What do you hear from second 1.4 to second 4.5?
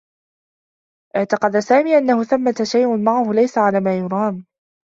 سامي أنّه ثمّة شيء معه ليس على ما يرام.